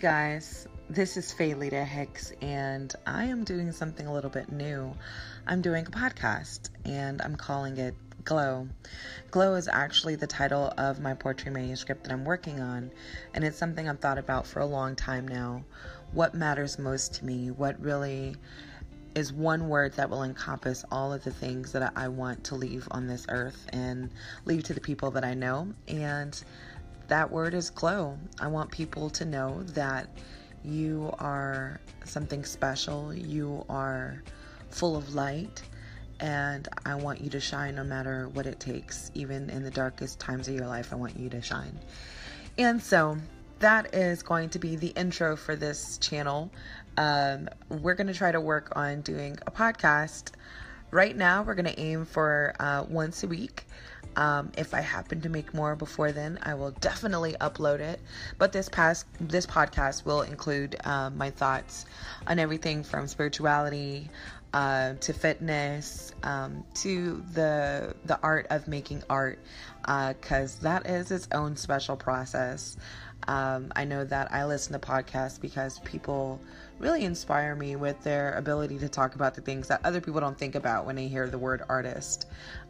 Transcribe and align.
guys. 0.00 0.66
This 0.88 1.18
is 1.18 1.30
Faylita 1.30 1.84
Hicks, 1.84 2.32
and 2.40 2.90
I 3.06 3.24
am 3.24 3.44
doing 3.44 3.70
something 3.70 4.06
a 4.06 4.12
little 4.14 4.30
bit 4.30 4.50
new. 4.50 4.96
I'm 5.46 5.60
doing 5.60 5.86
a 5.86 5.90
podcast, 5.90 6.70
and 6.86 7.20
I'm 7.20 7.36
calling 7.36 7.76
it 7.76 7.94
Glow. 8.24 8.66
Glow 9.30 9.56
is 9.56 9.68
actually 9.68 10.14
the 10.16 10.26
title 10.26 10.72
of 10.78 11.00
my 11.00 11.12
poetry 11.12 11.50
manuscript 11.50 12.04
that 12.04 12.12
I'm 12.14 12.24
working 12.24 12.60
on, 12.60 12.90
and 13.34 13.44
it's 13.44 13.58
something 13.58 13.90
I've 13.90 13.98
thought 13.98 14.16
about 14.16 14.46
for 14.46 14.60
a 14.60 14.66
long 14.66 14.96
time 14.96 15.28
now. 15.28 15.64
What 16.12 16.34
matters 16.34 16.78
most 16.78 17.16
to 17.16 17.26
me? 17.26 17.50
What 17.50 17.78
really 17.78 18.36
is 19.14 19.34
one 19.34 19.68
word 19.68 19.92
that 19.94 20.08
will 20.08 20.22
encompass 20.22 20.82
all 20.90 21.12
of 21.12 21.24
the 21.24 21.32
things 21.32 21.72
that 21.72 21.92
I 21.94 22.08
want 22.08 22.44
to 22.44 22.54
leave 22.54 22.88
on 22.90 23.06
this 23.06 23.26
earth 23.28 23.66
and 23.70 24.10
leave 24.46 24.62
to 24.64 24.72
the 24.72 24.80
people 24.80 25.10
that 25.10 25.24
I 25.24 25.34
know. 25.34 25.74
And 25.88 26.42
that 27.10 27.28
word 27.28 27.54
is 27.54 27.70
glow. 27.70 28.16
I 28.40 28.46
want 28.46 28.70
people 28.70 29.10
to 29.10 29.24
know 29.24 29.64
that 29.74 30.08
you 30.62 31.12
are 31.18 31.80
something 32.04 32.44
special, 32.44 33.12
you 33.12 33.64
are 33.68 34.22
full 34.68 34.96
of 34.96 35.12
light, 35.12 35.60
and 36.20 36.68
I 36.86 36.94
want 36.94 37.20
you 37.20 37.28
to 37.30 37.40
shine 37.40 37.74
no 37.74 37.82
matter 37.82 38.28
what 38.28 38.46
it 38.46 38.60
takes. 38.60 39.10
Even 39.14 39.50
in 39.50 39.64
the 39.64 39.72
darkest 39.72 40.20
times 40.20 40.46
of 40.46 40.54
your 40.54 40.68
life, 40.68 40.92
I 40.92 40.96
want 40.96 41.18
you 41.18 41.28
to 41.30 41.42
shine. 41.42 41.76
And 42.56 42.80
so, 42.80 43.16
that 43.58 43.92
is 43.92 44.22
going 44.22 44.50
to 44.50 44.60
be 44.60 44.76
the 44.76 44.88
intro 44.88 45.34
for 45.34 45.56
this 45.56 45.98
channel. 45.98 46.52
Um, 46.96 47.48
we're 47.68 47.94
going 47.94 48.06
to 48.06 48.14
try 48.14 48.30
to 48.30 48.40
work 48.40 48.72
on 48.76 49.00
doing 49.00 49.36
a 49.48 49.50
podcast. 49.50 50.30
Right 50.92 51.16
now, 51.16 51.42
we're 51.42 51.56
going 51.56 51.74
to 51.74 51.80
aim 51.80 52.04
for 52.04 52.54
uh, 52.60 52.84
once 52.88 53.24
a 53.24 53.26
week. 53.26 53.66
Um, 54.16 54.50
if 54.58 54.74
I 54.74 54.80
happen 54.80 55.20
to 55.22 55.28
make 55.28 55.54
more 55.54 55.76
before 55.76 56.12
then, 56.12 56.38
I 56.42 56.54
will 56.54 56.72
definitely 56.72 57.34
upload 57.40 57.80
it. 57.80 58.00
But 58.38 58.52
this 58.52 58.68
past 58.68 59.06
this 59.20 59.46
podcast 59.46 60.04
will 60.04 60.22
include 60.22 60.76
um, 60.84 61.16
my 61.16 61.30
thoughts 61.30 61.86
on 62.26 62.38
everything 62.38 62.82
from 62.82 63.06
spirituality 63.06 64.10
uh, 64.52 64.94
to 64.94 65.12
fitness 65.12 66.12
um, 66.22 66.64
to 66.74 67.22
the 67.34 67.94
the 68.04 68.18
art 68.22 68.46
of 68.50 68.66
making 68.66 69.02
art, 69.08 69.38
because 69.82 70.58
uh, 70.58 70.62
that 70.62 70.86
is 70.86 71.10
its 71.10 71.28
own 71.32 71.56
special 71.56 71.96
process. 71.96 72.76
Um, 73.28 73.70
I 73.76 73.84
know 73.84 74.04
that 74.04 74.32
I 74.32 74.46
listen 74.46 74.72
to 74.72 74.78
podcasts 74.78 75.40
because 75.40 75.78
people 75.80 76.40
really 76.78 77.04
inspire 77.04 77.54
me 77.54 77.76
with 77.76 78.02
their 78.02 78.32
ability 78.32 78.78
to 78.78 78.88
talk 78.88 79.14
about 79.14 79.34
the 79.34 79.42
things 79.42 79.68
that 79.68 79.84
other 79.84 80.00
people 80.00 80.20
don't 80.20 80.38
think 80.38 80.54
about 80.54 80.86
when 80.86 80.96
they 80.96 81.06
hear 81.06 81.28
the 81.28 81.38
word 81.38 81.62
artist. 81.68 82.26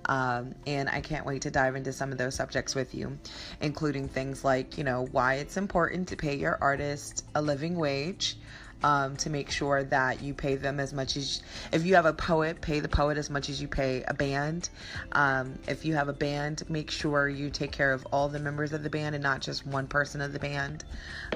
Um, 0.06 0.54
and 0.66 0.88
I 0.88 1.00
can't 1.00 1.19
wait 1.26 1.42
to 1.42 1.50
dive 1.50 1.76
into 1.76 1.92
some 1.92 2.12
of 2.12 2.18
those 2.18 2.34
subjects 2.34 2.74
with 2.74 2.94
you, 2.94 3.18
including 3.60 4.08
things 4.08 4.44
like, 4.44 4.78
you 4.78 4.84
know, 4.84 5.06
why 5.12 5.34
it's 5.34 5.56
important 5.56 6.08
to 6.08 6.16
pay 6.16 6.36
your 6.36 6.58
artist 6.60 7.24
a 7.34 7.42
living 7.42 7.76
wage 7.76 8.36
um, 8.82 9.16
to 9.16 9.30
make 9.30 9.50
sure 9.50 9.84
that 9.84 10.22
you 10.22 10.34
pay 10.34 10.56
them 10.56 10.80
as 10.80 10.92
much 10.92 11.16
as 11.16 11.42
if 11.72 11.84
you 11.84 11.94
have 11.94 12.06
a 12.06 12.12
poet, 12.12 12.60
pay 12.60 12.80
the 12.80 12.88
poet 12.88 13.18
as 13.18 13.30
much 13.30 13.48
as 13.48 13.60
you 13.60 13.68
pay 13.68 14.02
a 14.08 14.14
band. 14.14 14.70
Um, 15.12 15.58
if 15.68 15.84
you 15.84 15.94
have 15.94 16.08
a 16.08 16.12
band, 16.12 16.62
make 16.68 16.90
sure 16.90 17.28
you 17.28 17.50
take 17.50 17.72
care 17.72 17.92
of 17.92 18.06
all 18.12 18.28
the 18.28 18.38
members 18.38 18.72
of 18.72 18.82
the 18.82 18.90
band 18.90 19.14
and 19.14 19.22
not 19.22 19.40
just 19.40 19.66
one 19.66 19.86
person 19.86 20.20
of 20.20 20.32
the 20.32 20.38
band. 20.38 20.84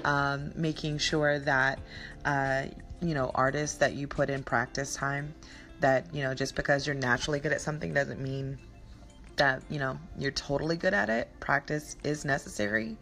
Um, 0.04 0.52
making 0.54 0.98
sure 0.98 1.38
that 1.40 1.78
uh, 2.24 2.64
you 3.00 3.14
know 3.14 3.30
artists 3.34 3.78
that 3.78 3.94
you 3.94 4.06
put 4.06 4.30
in 4.30 4.42
practice 4.42 4.94
time. 4.94 5.34
That 5.80 6.14
you 6.14 6.22
know 6.22 6.34
just 6.34 6.56
because 6.56 6.86
you're 6.86 6.94
naturally 6.94 7.40
good 7.40 7.52
at 7.52 7.60
something 7.60 7.92
doesn't 7.92 8.20
mean 8.20 8.58
that 9.36 9.62
you 9.68 9.78
know 9.78 9.98
you're 10.18 10.32
totally 10.32 10.76
good 10.76 10.94
at 10.94 11.10
it. 11.10 11.28
Practice 11.40 11.96
is 12.04 12.24
necessary. 12.24 12.96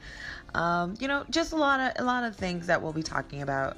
Um, 0.54 0.94
you 1.00 1.08
know 1.08 1.24
just 1.30 1.52
a 1.52 1.56
lot 1.56 1.80
of 1.80 1.92
a 2.02 2.04
lot 2.04 2.24
of 2.24 2.36
things 2.36 2.66
that 2.66 2.82
we'll 2.82 2.92
be 2.92 3.02
talking 3.02 3.42
about. 3.42 3.76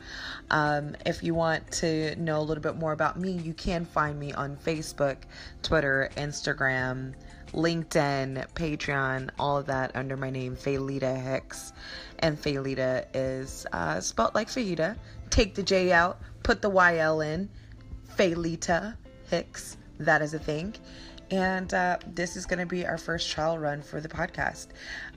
Um, 0.51 0.97
if 1.07 1.23
you 1.23 1.35
want 1.35 1.71
to 1.73 2.17
know 2.17 2.39
a 2.41 2.43
little 2.43 2.63
bit 2.63 2.77
more 2.77 2.93
about 2.93 3.19
me 3.19 3.33
you 3.33 3.55
can 3.55 3.85
find 3.85 4.19
me 4.19 4.33
on 4.33 4.57
facebook 4.57 5.17
twitter 5.63 6.11
instagram 6.17 7.15
linkedin 7.53 8.45
patreon 8.55 9.31
all 9.39 9.57
of 9.57 9.67
that 9.67 9.95
under 9.95 10.17
my 10.17 10.31
name 10.31 10.57
Faylita 10.57 11.23
hicks. 11.23 11.73
And 12.19 12.41
Faylita 12.41 13.07
is 13.15 13.67
uh, 13.73 14.01
spelled 14.01 14.35
like 14.35 14.49
fajita 14.49 14.97
take 15.31 15.55
the 15.55 15.63
j 15.63 15.93
out 15.93 16.21
put 16.43 16.61
the 16.61 16.71
yl 16.71 17.25
in 17.25 17.49
Faylita 18.17 18.97
hicks. 19.31 19.77
That 19.99 20.23
is 20.23 20.35
a 20.35 20.39
thing 20.39 20.75
and 21.31 21.73
uh, 21.73 21.99
this 22.07 22.37
is 22.37 22.47
going 22.47 22.59
to 22.59 22.67
be 22.67 22.87
our 22.87 22.99
first 22.99 23.31
trial 23.31 23.59
run 23.59 23.83
for 23.83 24.01
the 24.01 24.09
podcast. 24.09 24.69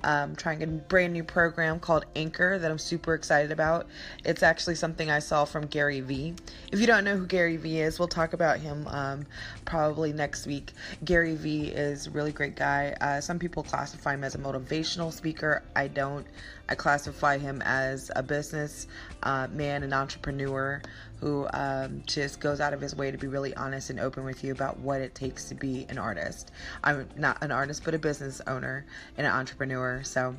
Um, 0.03 0.35
trying 0.35 0.63
a 0.63 0.68
brand 0.68 1.13
new 1.13 1.23
program 1.23 1.79
called 1.79 2.06
Anchor 2.16 2.59
that 2.59 2.69
I'm 2.69 2.78
super 2.78 3.13
excited 3.13 3.51
about. 3.51 3.88
It's 4.23 4.44
actually 4.44 4.75
something 4.75 5.09
I 5.09 5.19
saw 5.19 5.45
from 5.45 5.66
Gary 5.66 6.01
Vee. 6.01 6.35
If 6.72 6.79
you 6.79 6.88
don't 6.88 7.03
know 7.03 7.18
who 7.18 7.25
Gary 7.25 7.57
Vee 7.57 7.81
is, 7.81 8.00
we'll 8.00 8.07
talk 8.07 8.34
about 8.34 8.59
him 8.59 8.88
um, 8.88 9.25
probably 9.66 10.13
next 10.13 10.45
week. 10.45 10.73
Gary 11.03 11.35
Vee 11.35 11.68
is 11.68 12.07
a 12.07 12.12
really 12.12 12.31
great 12.31 12.56
guy. 12.56 12.95
Uh, 13.01 13.19
some 13.19 13.39
people 13.39 13.63
classify 13.63 14.13
him 14.13 14.24
as 14.24 14.35
a 14.35 14.39
motivational 14.39 15.12
speaker. 15.12 15.63
I 15.75 15.88
don't. 15.88 16.25
I 16.69 16.75
classify 16.75 17.38
him 17.38 17.62
as 17.63 18.12
a 18.16 18.22
business 18.22 18.88
uh, 19.24 19.47
man, 19.51 19.84
an 19.84 19.94
entrepreneur 19.94 20.81
who 21.20 21.48
um, 21.54 22.04
just 22.06 22.40
goes 22.40 22.60
out 22.60 22.74
of 22.74 22.82
his 22.82 22.96
way 22.96 23.12
to 23.12 23.18
be 23.18 23.28
really 23.28 23.56
honest 23.56 23.90
and 23.90 24.00
open 24.00 24.24
with 24.24 24.44
you 24.44 24.52
about 24.52 24.80
what 24.80 25.02
it 25.02 25.16
takes 25.16 25.46
to 25.46 25.56
be 25.56 25.86
an 25.90 25.98
artist. 25.98 26.52
I'm 26.84 27.08
not 27.16 27.44
an 27.44 27.52
artist, 27.52 27.84
but 27.84 27.94
a 27.94 28.00
business 28.00 28.42
owner 28.48 28.86
and 29.18 29.26
an 29.26 29.34
entrepreneur. 29.34 30.04
So 30.04 30.36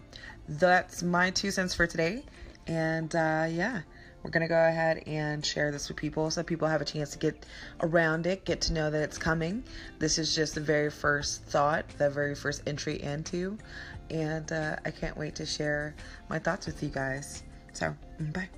that's 0.49 1.03
my 1.03 1.31
two 1.31 1.51
cents 1.51 1.75
for 1.75 1.87
today. 1.87 2.23
And 2.67 3.15
uh, 3.15 3.47
yeah, 3.51 3.81
we're 4.23 4.31
going 4.31 4.43
to 4.43 4.49
go 4.49 4.67
ahead 4.67 5.05
and 5.07 5.45
share 5.45 5.71
this 5.71 5.89
with 5.89 5.97
people 5.97 6.31
so 6.31 6.43
people 6.43 6.69
have 6.69 6.81
a 6.81 6.85
chance 6.85 7.11
to 7.11 7.19
get 7.19 7.47
around 7.81 8.27
it, 8.27 8.45
get 8.45 8.61
to 8.63 8.73
know 8.73 8.91
that 8.91 9.03
it's 9.03 9.19
coming. 9.19 9.65
This 9.99 10.19
is 10.19 10.35
just 10.35 10.55
the 10.55 10.61
very 10.61 10.91
first 10.91 11.45
thought, 11.45 11.89
the 11.99 12.11
very 12.11 12.35
first 12.35 12.63
entry 12.67 13.03
into. 13.03 13.59
And 14.11 14.51
uh, 14.53 14.77
I 14.85 14.91
can't 14.91 15.17
wait 15.17 15.35
to 15.37 15.47
share 15.47 15.95
my 16.29 16.39
thoughts 16.39 16.67
with 16.67 16.83
you 16.83 16.89
guys. 16.89 17.43
So, 17.73 17.95
bye. 18.21 18.49